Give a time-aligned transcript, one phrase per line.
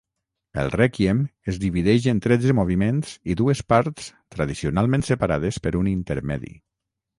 [0.61, 1.19] El Rèquiem
[1.53, 6.55] es divideix en tretze moviments i dues parts tradicionalment separades per un intermedi.